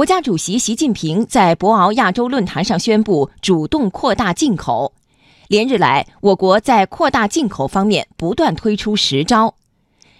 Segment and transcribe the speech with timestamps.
[0.00, 4.94] 国家主席习近平在博鳌亚洲论坛上宣布主动扩大进口。
[5.48, 9.56] 连日来，我国在扩大进口方面不断推出实招。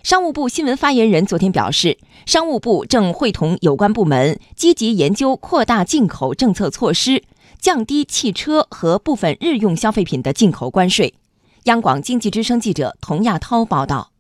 [0.03, 1.97] 商务部新闻发言人昨天表示，
[2.27, 7.25] 商务部正会同有关部门积极研究扩大进口政策措施，
[7.59, 11.15] 降低汽车和部分日用消费品的进口关税。
[11.63, 14.13] 央广经济之声记者童亚涛报道。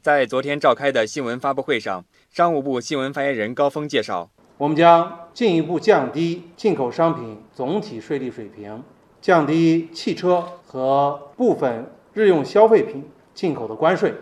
[0.00, 8.82] 在昨天召开的新闻发布会上，商务部新闻发言人高峰介绍，我们将进一步降低进口商品总体税率水平。
[9.20, 14.12] 降低汽车和部分日用消费品进口的关税，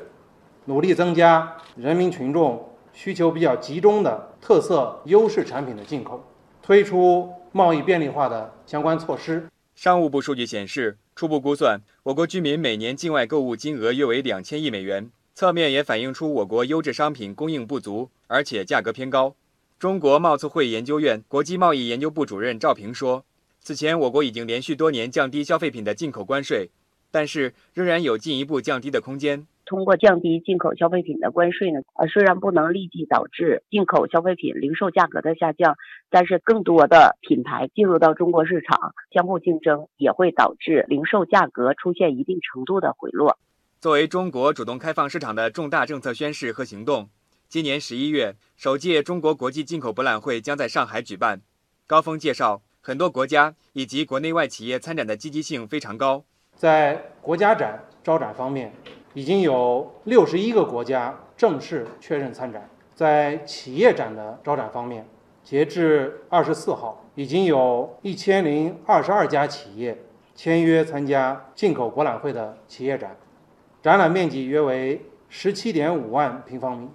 [0.67, 6.23] 努力增加人民群众需求比较集中的特色优势产品的进口，
[6.63, 9.49] 推出贸易便利化的相关措施。
[9.75, 19.35] 商务部数据显示，初步估算，我国居民每年境外购物金额约为两千亿美元，侧面也反映出我国优质商品供应不足，而且价格偏高。
[19.83, 23.25] 中国贸促会研究院国际贸易研究部主任赵平说。
[23.59, 26.71] 此前，我国已经连续多年降低消费品的进口关税，
[27.11, 29.45] 但是仍然有进一步降低的空间。
[29.67, 35.77] 通过降低进口消费品的关税呢，呃，虽然不能立即导致进口消费品零售价格的下降，
[36.11, 43.37] 但是更多的品牌进入到中国市场，相互竞争也会导致零售价格出现一定程度的回落。
[43.81, 47.09] 作为中国主动开放市场的重大政策宣示和行动，
[47.53, 51.43] 今年十一月，首届中国国际进口博览会将在上海举办。
[51.87, 52.63] 高峰介绍。
[52.81, 56.25] 很多国家以及国内外企业参展的积极性非常高。
[56.57, 58.73] 在国家展招展方面，
[59.13, 62.67] 已经有六十一个国家正式确认参展。
[62.95, 65.07] 在企业展的招展方面，
[65.45, 70.03] 截至二十四号，已经有一千零二十二家企业
[70.35, 73.15] 签约参加进口博览会的企业展，
[73.83, 76.89] 展览面积约为十七点五万平方米，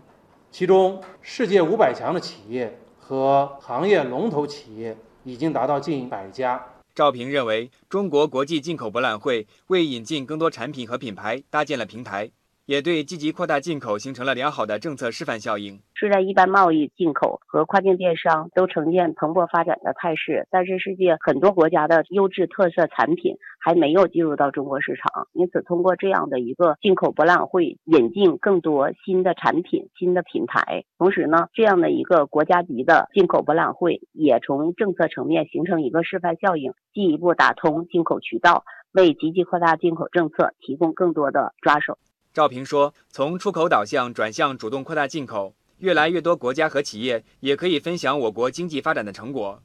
[0.57, 4.97] 其中世界五百强的企业和行业龙头企业。
[5.23, 6.59] 已经达到近百家。
[6.95, 12.31] 赵平认为，中国国际进口博览会为引进更多产品和品牌搭建了平台。
[12.67, 15.79] 也对积极扩大进口形成了良好的政策示范效应。
[15.97, 25.29] 虽然一般贸易进口和跨境电商都呈现蓬勃发展的态势，但是世界很多国家的优质特色产品还没有进入到中国市场。
[25.31, 41.97] 因此，通过这样的一个进口博览会，引进更多新的产品、新的品牌，同时呢，这样的一个国家级的进口博览会，也从政策层面形成一个示范效应，进一步打通进口渠道，为积极扩大进口政策提供更多的抓手。
[42.37, 49.63] 赵平说：“从出口导向转向主动扩大进口，越来越多国家和企业也可以分享我国经济发展的成果。”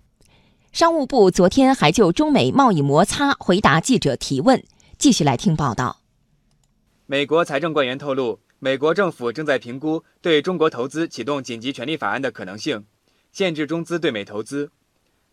[0.73, 4.65] 商务部昨天还就中美贸易摩擦回答记者提问。
[4.97, 6.01] 继续来听报道。
[7.05, 12.87] 美国财政官员透露，美国政府正在评估对中国投资启动紧急权利法案的可能性，
[13.33, 14.71] 限制中资对美投资。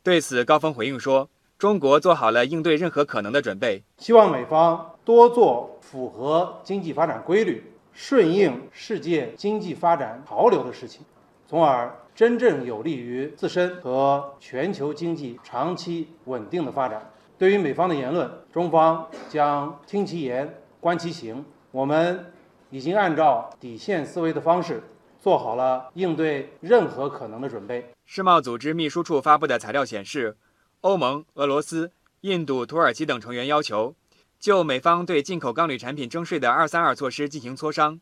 [0.04, 1.30] 对此，高峰回应说
[1.60, 11.02] ：“中国做好了应对任何可能的准备，希望美方多做。”符合经济发展规律、顺应世界经济发展潮流的事情，
[11.48, 17.12] 从而真正有利于自身和全球经济长期稳定的发展。
[17.40, 21.44] 对于美方的言论，中方将听其言、观其行。
[21.72, 22.32] 我们
[22.70, 24.84] 已经按照底线思维的方式，
[25.20, 27.84] 做好了应对任何可能的准备。
[28.06, 30.38] 世贸组织秘书处发布的材料显示，
[30.82, 31.92] 欧盟、俄罗斯、
[32.22, 33.96] 印度、土耳其等成员要求。
[34.40, 38.00] 就美方对进口钢铝产品征税的“二三二”措施进行磋商。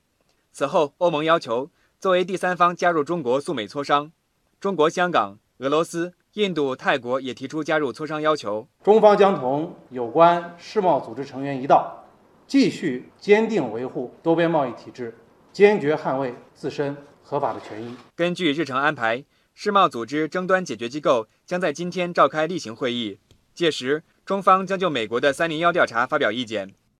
[0.52, 4.12] 此后，欧盟要求作为第三方加入中国赴美磋商。
[4.60, 8.68] 中国香港、俄罗斯、印度、泰国也提出加入磋商要求。
[8.84, 12.06] 中方将同有关世贸组织成员一道，
[12.46, 15.18] 继续坚定维护多边贸易体制，
[15.52, 17.96] 坚决捍卫自身合法的权益。
[18.16, 19.26] 根据日程安排，
[19.60, 23.18] 世贸组织争端解决机构将在今天召开例行会议，
[23.56, 24.04] 届时。
[24.24, 26.76] 中方将就美国的“三零幺”调查发表意见。